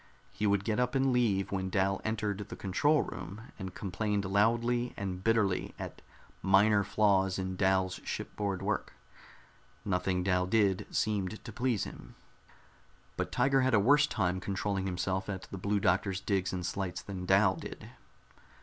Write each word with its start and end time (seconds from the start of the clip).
He 0.31 0.47
would 0.47 0.63
get 0.63 0.79
up 0.79 0.95
and 0.95 1.13
leave 1.13 1.51
when 1.51 1.69
Dal 1.69 2.01
entered 2.03 2.39
the 2.49 2.55
control 2.55 3.03
room, 3.03 3.51
and 3.59 3.75
complained 3.75 4.25
loudly 4.25 4.95
and 4.97 5.23
bitterly 5.23 5.75
at 5.77 6.01
minor 6.41 6.83
flaws 6.83 7.37
in 7.37 7.55
Dal's 7.55 7.99
shipboard 8.03 8.63
work. 8.63 8.93
Nothing 9.85 10.23
Dal 10.23 10.47
did 10.47 10.87
seemed 10.89 11.45
to 11.45 11.51
please 11.53 11.83
him. 11.83 12.15
But 13.15 13.31
Tiger 13.31 13.61
had 13.61 13.75
a 13.75 13.79
worse 13.79 14.07
time 14.07 14.39
controlling 14.39 14.87
himself 14.87 15.29
at 15.29 15.43
the 15.51 15.57
Blue 15.59 15.79
Doctor's 15.79 16.19
digs 16.19 16.51
and 16.51 16.65
slights 16.65 17.03
than 17.03 17.27
Dal 17.27 17.55
did. 17.57 17.89